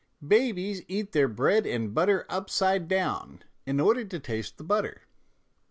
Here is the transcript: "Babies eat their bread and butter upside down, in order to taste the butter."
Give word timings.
"Babies 0.39 0.81
eat 0.87 1.11
their 1.11 1.27
bread 1.27 1.67
and 1.67 1.93
butter 1.93 2.25
upside 2.27 2.87
down, 2.87 3.43
in 3.67 3.79
order 3.79 4.03
to 4.03 4.19
taste 4.19 4.57
the 4.57 4.63
butter." 4.63 5.03